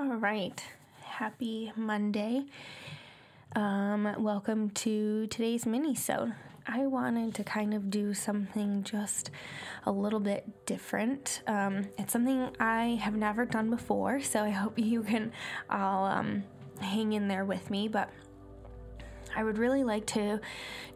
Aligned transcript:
All 0.00 0.16
right. 0.16 0.64
Happy 1.02 1.70
Monday. 1.76 2.46
Um, 3.54 4.14
welcome 4.18 4.70
to 4.70 5.26
today's 5.26 5.66
mini-sode. 5.66 6.32
I 6.66 6.86
wanted 6.86 7.34
to 7.34 7.44
kind 7.44 7.74
of 7.74 7.90
do 7.90 8.14
something 8.14 8.82
just 8.82 9.30
a 9.84 9.92
little 9.92 10.18
bit 10.18 10.64
different. 10.64 11.42
Um, 11.46 11.86
it's 11.98 12.14
something 12.14 12.48
I 12.58 12.98
have 13.02 13.14
never 13.14 13.44
done 13.44 13.68
before, 13.68 14.22
so 14.22 14.42
I 14.42 14.48
hope 14.48 14.78
you 14.78 15.02
can 15.02 15.32
all 15.68 16.06
um, 16.06 16.44
hang 16.80 17.12
in 17.12 17.28
there 17.28 17.44
with 17.44 17.68
me. 17.68 17.86
But 17.86 18.08
I 19.36 19.44
would 19.44 19.58
really 19.58 19.84
like 19.84 20.06
to 20.06 20.40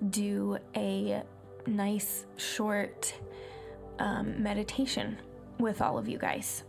do 0.08 0.56
a 0.74 1.22
nice 1.66 2.24
short 2.38 3.12
um, 3.98 4.42
meditation 4.42 5.18
with 5.58 5.82
all 5.82 5.98
of 5.98 6.08
you 6.08 6.16
guys. 6.16 6.64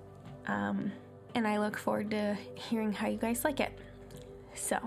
Um, 0.48 0.92
and 1.36 1.46
I 1.46 1.60
look 1.60 1.78
forward 1.78 2.12
to 2.12 2.38
hearing 2.56 2.94
how 2.94 3.08
you 3.08 3.18
guys 3.18 3.43
like 3.43 3.60
it. 3.60 3.78
So 4.56 4.80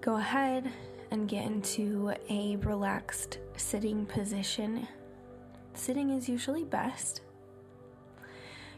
go 0.00 0.16
ahead 0.16 0.68
and 1.12 1.28
get 1.28 1.46
into 1.46 2.12
a 2.28 2.56
relaxed 2.56 3.38
sitting 3.56 4.04
position. 4.04 4.88
Sitting 5.74 6.10
is 6.10 6.28
usually 6.28 6.64
best. 6.64 7.22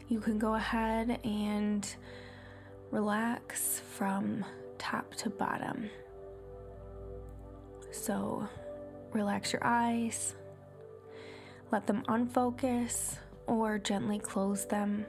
You 0.07 0.19
can 0.19 0.37
go 0.37 0.53
ahead 0.53 1.19
and 1.25 1.95
relax 2.91 3.81
from 3.91 4.45
top 4.77 5.13
to 5.15 5.29
bottom. 5.31 5.89
So 7.91 8.47
relax 9.11 9.51
your 9.51 9.65
eyes, 9.65 10.35
let 11.71 11.87
them 11.87 12.03
unfocus, 12.07 13.17
or 13.47 13.79
gently 13.79 14.19
close 14.19 14.65
them 14.65 15.05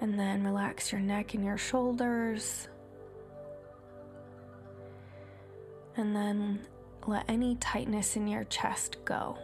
and 0.00 0.18
then 0.18 0.44
relax 0.44 0.92
your 0.92 1.00
neck 1.00 1.34
and 1.34 1.44
your 1.44 1.58
shoulders. 1.58 2.68
And 5.96 6.16
then 6.16 6.60
let 7.06 7.24
any 7.28 7.56
tightness 7.56 8.16
in 8.16 8.26
your 8.26 8.44
chest 8.44 8.96
go. 9.04 9.36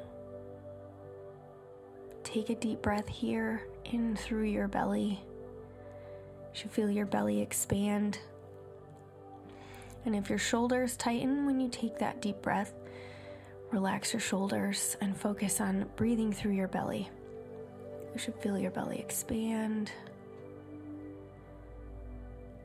Take 2.25 2.51
a 2.51 2.55
deep 2.55 2.83
breath 2.83 3.09
here 3.09 3.67
in 3.85 4.17
through 4.17 4.45
your 4.45 4.69
belly. 4.69 5.21
You 6.53 6.61
should 6.61 6.71
feel 6.71 6.91
your 6.91 7.07
belly 7.07 7.41
expand. 7.41 8.19
And 10.05 10.17
if 10.17 10.31
your 10.31 10.39
shoulders 10.39 10.97
tighten 10.97 11.47
when 11.47 11.61
you 11.61 11.69
take 11.69 11.99
that 11.99 12.23
deep 12.23 12.41
breath, 12.41 12.73
relax 13.73 14.13
your 14.13 14.21
shoulders 14.21 14.97
and 15.01 15.17
focus 15.17 15.61
on 15.61 15.87
breathing 15.97 16.33
through 16.33 16.53
your 16.53 16.69
belly. 16.69 17.11
You 18.13 18.19
should 18.19 18.37
feel 18.37 18.59
your 18.59 18.71
belly 18.71 18.99
expand 18.99 19.93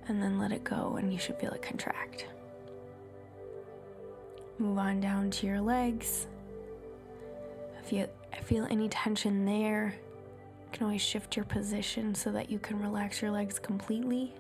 and 0.08 0.22
then 0.22 0.40
let 0.40 0.52
it 0.52 0.64
go, 0.64 0.98
and 0.98 1.12
you 1.12 1.20
should 1.20 1.38
feel 1.38 1.52
it 1.52 1.62
contract. 1.62 2.28
Move 4.58 4.78
on 4.78 5.00
down 5.00 5.32
to 5.32 5.48
your 5.48 5.62
legs. 5.62 6.28
If 7.84 7.92
you 7.92 8.08
feel 8.44 8.68
any 8.70 8.90
tension 8.90 9.46
there, 9.46 9.96
you 9.96 10.70
can 10.72 10.84
always 10.84 11.02
shift 11.02 11.36
your 11.36 11.46
position 11.46 12.14
so 12.14 12.32
that 12.32 12.50
you 12.50 12.60
can 12.60 12.80
relax 12.80 13.22
your 13.22 13.32
legs 13.32 13.60
completely. 13.60 14.34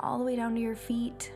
All 0.00 0.18
the 0.18 0.24
way 0.24 0.36
down 0.36 0.54
to 0.54 0.60
your 0.60 0.76
feet. 0.76 1.32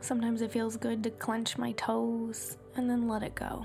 Sometimes 0.00 0.42
it 0.42 0.52
feels 0.52 0.76
good 0.76 1.02
to 1.04 1.10
clench 1.10 1.56
my 1.56 1.72
toes 1.72 2.58
and 2.76 2.88
then 2.88 3.08
let 3.08 3.22
it 3.22 3.34
go. 3.34 3.64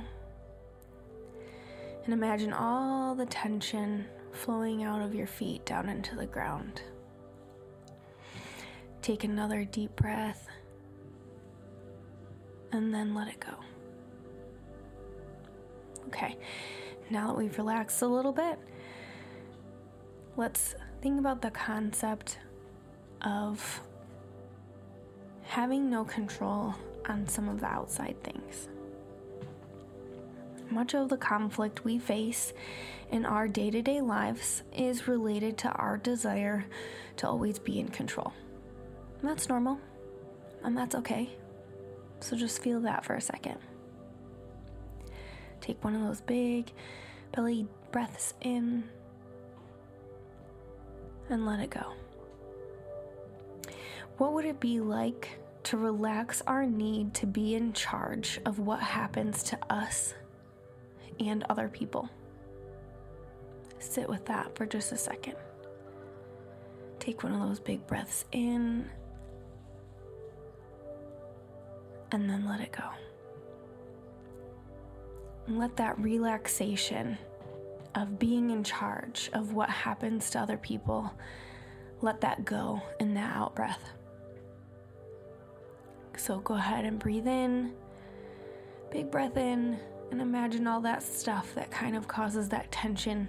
And 2.05 2.13
imagine 2.13 2.53
all 2.53 3.13
the 3.13 3.25
tension 3.25 4.05
flowing 4.39 4.83
out 4.83 5.01
of 5.01 5.13
your 5.13 5.27
feet 5.27 5.65
down 5.65 5.89
into 5.89 6.15
the 6.15 6.25
ground. 6.25 6.81
Take 9.01 9.25
another 9.25 9.65
deep 9.65 9.95
breath 9.95 10.47
and 12.71 12.93
then 12.93 13.13
let 13.13 13.27
it 13.27 13.39
go. 13.39 13.53
Okay, 16.07 16.37
now 17.09 17.27
that 17.27 17.37
we've 17.37 17.57
relaxed 17.57 18.01
a 18.01 18.07
little 18.07 18.31
bit, 18.31 18.57
let's 20.37 20.75
think 21.01 21.19
about 21.19 21.41
the 21.41 21.51
concept 21.51 22.39
of 23.21 23.81
having 25.43 25.89
no 25.89 26.05
control 26.05 26.73
on 27.07 27.27
some 27.27 27.49
of 27.49 27.59
the 27.59 27.67
outside 27.67 28.15
things. 28.23 28.69
Much 30.71 30.93
of 30.93 31.09
the 31.09 31.17
conflict 31.17 31.83
we 31.83 31.97
face 31.97 32.53
in 33.11 33.25
our 33.25 33.47
day 33.47 33.71
to 33.71 33.81
day 33.81 34.01
lives 34.01 34.61
is 34.71 35.07
related 35.07 35.57
to 35.57 35.69
our 35.69 35.97
desire 35.97 36.65
to 37.17 37.27
always 37.27 37.57
be 37.57 37.79
in 37.79 37.87
control. 37.87 38.31
And 39.19 39.29
that's 39.29 39.49
normal, 39.49 39.79
and 40.63 40.77
that's 40.77 40.93
okay. 40.95 41.29
So 42.19 42.37
just 42.37 42.61
feel 42.61 42.81
that 42.81 43.03
for 43.03 43.15
a 43.15 43.21
second. 43.21 43.57
Take 45.59 45.83
one 45.83 45.95
of 45.95 46.01
those 46.01 46.21
big 46.21 46.71
belly 47.35 47.67
breaths 47.91 48.35
in 48.41 48.83
and 51.29 51.45
let 51.45 51.59
it 51.59 51.71
go. 51.71 51.93
What 54.17 54.33
would 54.33 54.45
it 54.45 54.59
be 54.59 54.79
like 54.79 55.39
to 55.63 55.77
relax 55.77 56.41
our 56.45 56.65
need 56.65 57.13
to 57.15 57.25
be 57.25 57.55
in 57.55 57.73
charge 57.73 58.39
of 58.45 58.59
what 58.59 58.79
happens 58.79 59.43
to 59.43 59.57
us 59.69 60.13
and 61.19 61.43
other 61.49 61.69
people. 61.69 62.09
Sit 63.79 64.09
with 64.09 64.25
that 64.25 64.55
for 64.55 64.65
just 64.65 64.91
a 64.91 64.97
second. 64.97 65.35
Take 66.99 67.23
one 67.23 67.33
of 67.33 67.47
those 67.47 67.59
big 67.59 67.85
breaths 67.87 68.25
in 68.31 68.89
and 72.11 72.29
then 72.29 72.45
let 72.47 72.59
it 72.59 72.71
go. 72.71 72.83
And 75.47 75.57
let 75.57 75.77
that 75.77 75.97
relaxation 75.99 77.17
of 77.95 78.19
being 78.19 78.49
in 78.49 78.63
charge 78.63 79.29
of 79.33 79.53
what 79.53 79.69
happens 79.69 80.29
to 80.31 80.39
other 80.39 80.57
people, 80.57 81.11
let 82.01 82.21
that 82.21 82.45
go 82.45 82.81
in 82.99 83.13
that 83.15 83.35
out 83.35 83.55
breath. 83.55 83.91
So 86.17 86.39
go 86.39 86.55
ahead 86.55 86.85
and 86.85 86.99
breathe 86.99 87.27
in, 87.27 87.73
big 88.91 89.09
breath 89.09 89.37
in 89.37 89.79
and 90.11 90.21
imagine 90.21 90.67
all 90.67 90.81
that 90.81 91.03
stuff 91.03 91.53
that 91.55 91.71
kind 91.71 91.95
of 91.95 92.07
causes 92.07 92.49
that 92.49 92.71
tension 92.71 93.27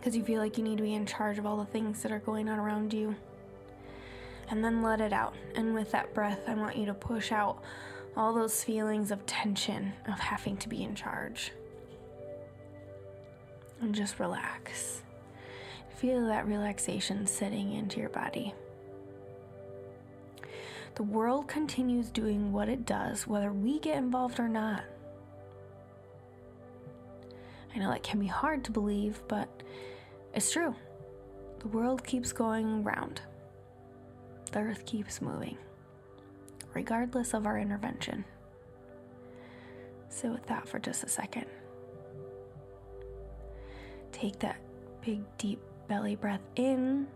because 0.00 0.16
you 0.16 0.24
feel 0.24 0.40
like 0.40 0.56
you 0.56 0.64
need 0.64 0.78
to 0.78 0.82
be 0.82 0.94
in 0.94 1.04
charge 1.04 1.38
of 1.38 1.44
all 1.44 1.58
the 1.58 1.64
things 1.66 2.02
that 2.02 2.10
are 2.10 2.20
going 2.20 2.48
on 2.48 2.58
around 2.58 2.94
you. 2.94 3.14
And 4.48 4.64
then 4.64 4.82
let 4.82 5.00
it 5.00 5.12
out. 5.12 5.34
And 5.54 5.74
with 5.74 5.92
that 5.92 6.14
breath, 6.14 6.40
I 6.48 6.54
want 6.54 6.76
you 6.76 6.86
to 6.86 6.94
push 6.94 7.32
out 7.32 7.62
all 8.16 8.32
those 8.32 8.64
feelings 8.64 9.10
of 9.10 9.24
tension, 9.26 9.92
of 10.08 10.18
having 10.18 10.56
to 10.56 10.68
be 10.70 10.82
in 10.82 10.94
charge. 10.94 11.52
And 13.82 13.94
just 13.94 14.18
relax. 14.18 15.02
Feel 15.96 16.26
that 16.28 16.46
relaxation 16.46 17.26
setting 17.26 17.74
into 17.74 18.00
your 18.00 18.08
body. 18.08 18.54
The 20.94 21.02
world 21.02 21.46
continues 21.46 22.08
doing 22.08 22.52
what 22.52 22.70
it 22.70 22.86
does, 22.86 23.26
whether 23.26 23.52
we 23.52 23.78
get 23.78 23.98
involved 23.98 24.40
or 24.40 24.48
not. 24.48 24.82
I 27.74 27.78
know 27.78 27.90
that 27.90 28.02
can 28.02 28.18
be 28.20 28.26
hard 28.26 28.64
to 28.64 28.70
believe, 28.70 29.22
but 29.28 29.48
it's 30.34 30.50
true. 30.50 30.74
The 31.60 31.68
world 31.68 32.04
keeps 32.04 32.32
going 32.32 32.82
round, 32.82 33.20
the 34.52 34.60
earth 34.60 34.86
keeps 34.86 35.20
moving, 35.20 35.58
regardless 36.74 37.34
of 37.34 37.46
our 37.46 37.58
intervention. 37.58 38.24
Sit 40.08 40.30
with 40.30 40.46
that 40.46 40.68
for 40.68 40.78
just 40.78 41.04
a 41.04 41.08
second. 41.08 41.46
Take 44.10 44.38
that 44.40 44.56
big, 45.00 45.22
deep 45.38 45.60
belly 45.88 46.16
breath 46.16 46.42
in. 46.56 47.06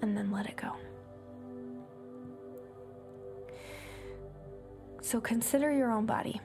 And 0.00 0.16
then 0.16 0.30
let 0.30 0.46
it 0.46 0.56
go. 0.56 0.72
So 5.12 5.20
consider 5.20 5.70
your 5.70 5.90
own 5.92 6.06
body. 6.06 6.40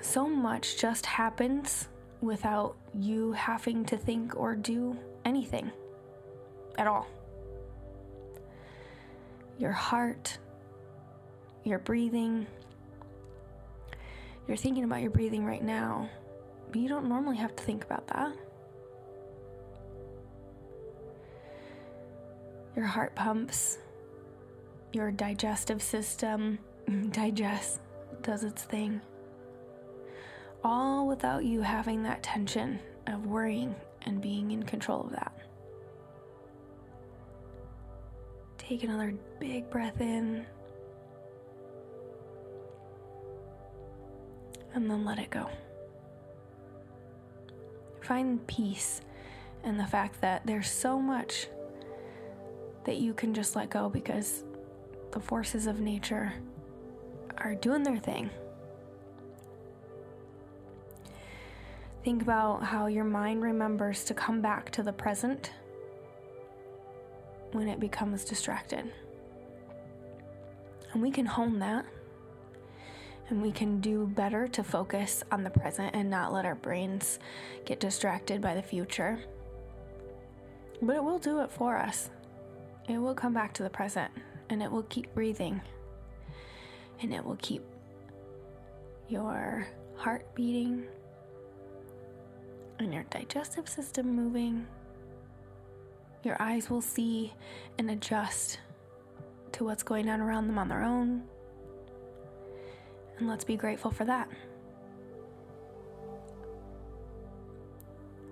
So 0.00 0.28
much 0.28 0.78
just 0.78 1.06
happens 1.06 1.86
without 2.20 2.74
you 2.92 3.30
having 3.34 3.84
to 3.84 3.96
think 3.96 4.34
or 4.34 4.56
do 4.56 4.98
anything 5.24 5.70
at 6.76 6.88
all. 6.88 7.06
Your 9.60 9.70
heart, 9.70 10.36
your 11.62 11.78
breathing. 11.78 12.48
You're 14.48 14.56
thinking 14.56 14.82
about 14.82 15.02
your 15.02 15.10
breathing 15.12 15.46
right 15.46 15.62
now, 15.62 16.10
but 16.72 16.80
you 16.80 16.88
don't 16.88 17.08
normally 17.08 17.36
have 17.36 17.54
to 17.54 17.62
think 17.62 17.84
about 17.84 18.08
that. 18.08 18.34
Your 22.74 22.86
heart 22.86 23.14
pumps, 23.14 23.78
your 24.92 25.12
digestive 25.12 25.80
system 25.80 26.58
digests, 27.10 27.78
does 28.22 28.44
its 28.44 28.62
thing. 28.62 29.00
all 30.64 31.06
without 31.08 31.44
you 31.44 31.60
having 31.62 32.02
that 32.04 32.22
tension 32.22 32.78
of 33.06 33.26
worrying 33.26 33.74
and 34.02 34.20
being 34.20 34.50
in 34.50 34.62
control 34.62 35.02
of 35.02 35.10
that. 35.10 35.32
Take 38.58 38.84
another 38.84 39.14
big 39.40 39.68
breath 39.70 40.00
in. 40.00 40.46
And 44.74 44.90
then 44.90 45.04
let 45.04 45.18
it 45.18 45.30
go. 45.30 45.48
Find 48.00 48.44
peace 48.46 49.02
in 49.64 49.76
the 49.76 49.86
fact 49.86 50.20
that 50.22 50.46
there's 50.46 50.70
so 50.70 50.98
much 50.98 51.48
that 52.84 52.96
you 52.96 53.14
can 53.14 53.34
just 53.34 53.54
let 53.54 53.70
go 53.70 53.88
because 53.88 54.44
the 55.12 55.20
forces 55.20 55.66
of 55.66 55.80
nature 55.80 56.32
are 57.38 57.54
doing 57.54 57.82
their 57.82 57.98
thing. 57.98 58.30
Think 62.04 62.22
about 62.22 62.64
how 62.64 62.86
your 62.86 63.04
mind 63.04 63.42
remembers 63.42 64.04
to 64.04 64.14
come 64.14 64.40
back 64.40 64.70
to 64.72 64.82
the 64.82 64.92
present 64.92 65.52
when 67.52 67.68
it 67.68 67.78
becomes 67.78 68.24
distracted. 68.24 68.90
And 70.92 71.00
we 71.00 71.10
can 71.10 71.26
hone 71.26 71.58
that. 71.60 71.86
And 73.28 73.40
we 73.40 73.52
can 73.52 73.80
do 73.80 74.06
better 74.06 74.46
to 74.48 74.64
focus 74.64 75.22
on 75.30 75.42
the 75.42 75.50
present 75.50 75.94
and 75.94 76.10
not 76.10 76.32
let 76.32 76.44
our 76.44 76.56
brains 76.56 77.18
get 77.64 77.80
distracted 77.80 78.42
by 78.42 78.54
the 78.54 78.62
future. 78.62 79.18
But 80.82 80.96
it 80.96 81.04
will 81.04 81.18
do 81.18 81.40
it 81.40 81.50
for 81.50 81.76
us. 81.76 82.10
It 82.88 82.98
will 82.98 83.14
come 83.14 83.32
back 83.32 83.54
to 83.54 83.62
the 83.62 83.70
present 83.70 84.10
and 84.50 84.62
it 84.62 84.70
will 84.70 84.82
keep 84.82 85.14
breathing. 85.14 85.62
And 87.02 87.12
it 87.12 87.24
will 87.24 87.38
keep 87.42 87.62
your 89.08 89.66
heart 89.96 90.34
beating 90.34 90.84
and 92.78 92.94
your 92.94 93.02
digestive 93.04 93.68
system 93.68 94.14
moving 94.14 94.66
your 96.22 96.40
eyes 96.40 96.70
will 96.70 96.80
see 96.80 97.32
and 97.78 97.90
adjust 97.90 98.60
to 99.52 99.64
what's 99.64 99.82
going 99.82 100.08
on 100.08 100.20
around 100.20 100.46
them 100.46 100.58
on 100.58 100.68
their 100.68 100.82
own. 100.82 101.22
And 103.18 103.28
let's 103.28 103.44
be 103.44 103.56
grateful 103.56 103.90
for 103.90 104.04
that. 104.04 104.28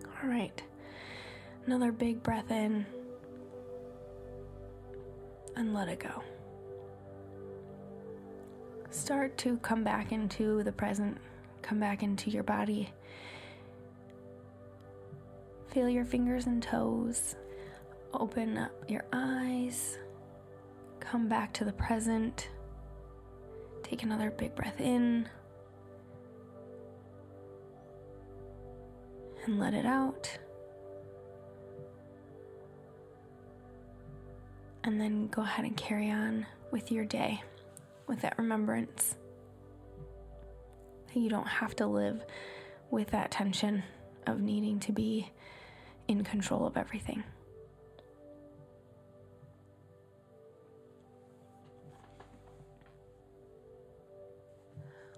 All 0.05 0.29
right. 0.29 0.63
Another 1.67 1.93
big 1.93 2.23
breath 2.23 2.51
in 2.51 2.87
and 5.57 5.75
let 5.75 5.89
it 5.89 5.99
go. 5.99 6.23
Start 8.91 9.39
to 9.39 9.57
come 9.59 9.85
back 9.85 10.11
into 10.11 10.65
the 10.65 10.73
present, 10.73 11.17
come 11.63 11.79
back 11.79 12.03
into 12.03 12.29
your 12.29 12.43
body. 12.43 12.93
Feel 15.69 15.89
your 15.89 16.05
fingers 16.05 16.47
and 16.47 16.61
toes. 16.61 17.37
Open 18.13 18.59
up 18.59 18.73
your 18.89 19.05
eyes. 19.13 19.97
Come 20.99 21.29
back 21.29 21.53
to 21.55 21.65
the 21.65 21.73
present. 21.73 22.49
Take 23.85 24.03
another 24.03 24.33
big 24.33 24.57
breath 24.57 24.81
in. 24.81 25.29
And 29.45 29.61
let 29.61 29.73
it 29.73 29.87
out. 29.87 30.37
And 34.83 35.01
then 35.01 35.29
go 35.29 35.43
ahead 35.43 35.65
and 35.65 35.77
carry 35.77 36.11
on 36.11 36.45
with 36.73 36.91
your 36.91 37.05
day 37.05 37.41
with 38.11 38.21
that 38.23 38.37
remembrance 38.37 39.15
you 41.19 41.29
don't 41.29 41.47
have 41.47 41.75
to 41.77 41.87
live 41.87 42.25
with 42.91 43.09
that 43.09 43.31
tension 43.31 43.83
of 44.27 44.41
needing 44.41 44.79
to 44.81 44.93
be 44.93 45.31
in 46.09 46.25
control 46.25 46.67
of 46.67 46.77
everything. 46.77 47.23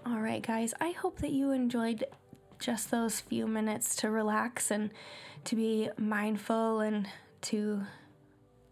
All 0.05 0.21
right, 0.21 0.43
guys, 0.43 0.75
I 0.81 0.91
hope 0.91 1.21
that 1.21 1.31
you 1.31 1.53
enjoyed 1.53 2.05
just 2.59 2.91
those 2.91 3.21
few 3.21 3.47
minutes 3.47 3.97
to 3.97 4.11
relax 4.11 4.71
and 4.71 4.91
to 5.45 5.57
be 5.57 5.91
mindful 5.97 6.81
and 6.81 7.09
to 7.43 7.83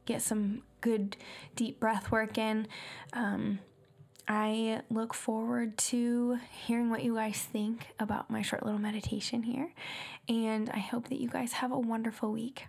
get 0.07 0.23
some 0.23 0.63
good 0.81 1.17
deep 1.55 1.79
breath 1.79 2.11
work 2.11 2.37
in. 2.37 2.67
Um, 3.13 3.61
I 4.29 4.83
look 4.91 5.15
forward 5.15 5.77
to 5.79 6.39
hearing 6.67 6.91
what 6.91 7.03
you 7.03 7.15
guys 7.15 7.39
think 7.39 7.89
about 7.99 8.31
my 8.31 8.43
short 8.43 8.65
little 8.65 8.81
meditation 8.81 9.43
here, 9.43 9.73
and 10.29 10.71
I 10.71 10.79
hope 10.79 11.09
that 11.09 11.21
you 11.21 11.29
guys 11.29 11.53
have 11.55 11.73
a 11.73 11.79
wonderful 11.79 12.33
week. 12.33 12.67